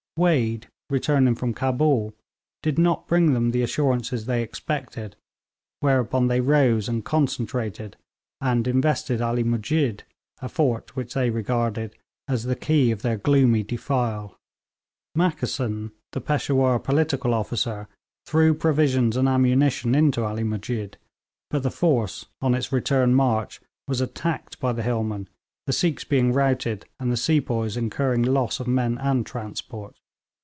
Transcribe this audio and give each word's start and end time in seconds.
Wade, 0.17 0.67
returning 0.89 1.35
from 1.35 1.53
Cabul, 1.53 2.13
did 2.61 2.77
not 2.77 3.07
bring 3.07 3.33
them 3.33 3.49
the 3.51 3.61
assurances 3.63 4.25
they 4.25 4.43
expected, 4.43 5.15
whereupon 5.79 6.27
they 6.27 6.41
rose 6.41 6.89
and 6.89 7.03
concentrated 7.03 7.95
and 8.41 8.67
invested 8.67 9.21
Ali 9.21 9.43
Musjid, 9.45 10.03
a 10.41 10.49
fort 10.49 10.97
which 10.97 11.13
they 11.13 11.29
regarded 11.29 11.95
as 12.27 12.43
the 12.43 12.57
key 12.57 12.91
of 12.91 13.03
their 13.03 13.15
gloomy 13.15 13.63
defile. 13.63 14.37
Mackeson, 15.15 15.91
the 16.11 16.21
Peshawur 16.21 16.77
political 16.77 17.33
officer, 17.33 17.87
threw 18.25 18.53
provisions 18.53 19.15
and 19.15 19.29
ammunition 19.29 19.95
into 19.95 20.25
Ali 20.25 20.43
Musjid, 20.43 20.97
but 21.49 21.63
the 21.63 21.71
force, 21.71 22.25
on 22.41 22.53
its 22.53 22.73
return 22.73 23.13
march, 23.15 23.61
was 23.87 24.01
attacked 24.01 24.59
by 24.59 24.73
the 24.73 24.83
hillmen, 24.83 25.29
the 25.67 25.73
Sikhs 25.73 26.03
being 26.03 26.33
routed, 26.33 26.85
and 26.99 27.13
the 27.13 27.17
sepoys 27.17 27.77
incurring 27.77 28.23
loss 28.23 28.59
of 28.59 28.67
men 28.67 28.97
and 28.97 29.25
transport. 29.25 29.97